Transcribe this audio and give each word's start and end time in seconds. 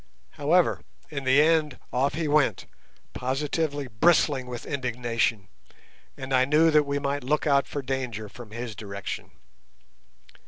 However, 0.31 0.81
in 1.11 1.25
the 1.25 1.39
end 1.39 1.77
off 1.93 2.15
he 2.15 2.27
went, 2.27 2.65
positively 3.13 3.85
bristling 3.87 4.47
with 4.47 4.65
indignation, 4.65 5.47
and 6.17 6.33
I 6.33 6.43
knew 6.43 6.71
that 6.71 6.85
we 6.87 6.97
might 6.97 7.23
look 7.23 7.45
out 7.45 7.67
for 7.67 7.83
danger 7.83 8.27
from 8.27 8.49
his 8.49 8.75
direction. 8.75 9.29